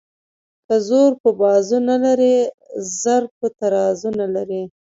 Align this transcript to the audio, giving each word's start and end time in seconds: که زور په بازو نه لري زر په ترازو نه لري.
که 0.65 0.75
زور 0.87 1.11
په 1.21 1.29
بازو 1.41 1.77
نه 1.89 1.97
لري 2.03 2.35
زر 3.01 3.23
په 3.37 3.47
ترازو 3.57 4.09
نه 4.19 4.27
لري. 4.35 4.63